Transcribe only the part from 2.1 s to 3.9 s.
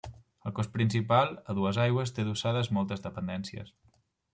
té adossades moltes dependències.